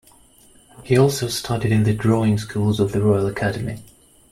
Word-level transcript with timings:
He 0.83 0.97
also 0.97 1.27
studied 1.27 1.71
in 1.71 1.83
the 1.83 1.93
drawing 1.93 2.39
schools 2.39 2.79
of 2.79 2.91
the 2.91 3.03
Royal 3.03 3.27
Academy. 3.27 3.83